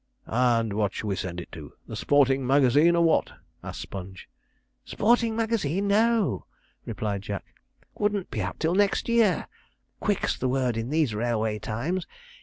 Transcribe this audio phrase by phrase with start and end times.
[0.25, 1.73] 'And what shall we send it to?
[1.85, 4.27] the Sporting Magazine, or what?' asked Sponge.
[4.83, 5.87] 'Sporting Magazine!
[5.87, 6.47] no,'
[6.85, 7.45] replied Jack;
[7.99, 9.47] 'wouldn't be out till next year
[9.99, 12.07] quick's the word in these railway times.